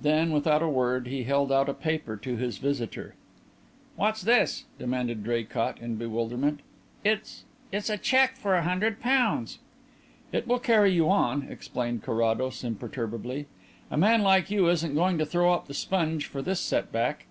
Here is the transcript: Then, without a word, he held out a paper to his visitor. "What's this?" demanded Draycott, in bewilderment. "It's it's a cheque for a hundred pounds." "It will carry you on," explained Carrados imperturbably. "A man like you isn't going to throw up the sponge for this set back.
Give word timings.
Then, 0.00 0.30
without 0.30 0.62
a 0.62 0.68
word, 0.68 1.08
he 1.08 1.24
held 1.24 1.50
out 1.50 1.68
a 1.68 1.74
paper 1.74 2.16
to 2.18 2.36
his 2.36 2.58
visitor. 2.58 3.16
"What's 3.96 4.22
this?" 4.22 4.66
demanded 4.78 5.24
Draycott, 5.24 5.80
in 5.80 5.96
bewilderment. 5.96 6.60
"It's 7.02 7.42
it's 7.72 7.90
a 7.90 7.98
cheque 7.98 8.36
for 8.36 8.54
a 8.54 8.62
hundred 8.62 9.00
pounds." 9.00 9.58
"It 10.30 10.46
will 10.46 10.60
carry 10.60 10.92
you 10.92 11.10
on," 11.10 11.48
explained 11.50 12.04
Carrados 12.04 12.62
imperturbably. 12.62 13.46
"A 13.90 13.96
man 13.96 14.22
like 14.22 14.48
you 14.48 14.68
isn't 14.68 14.94
going 14.94 15.18
to 15.18 15.26
throw 15.26 15.52
up 15.52 15.66
the 15.66 15.74
sponge 15.74 16.26
for 16.26 16.40
this 16.40 16.60
set 16.60 16.92
back. 16.92 17.26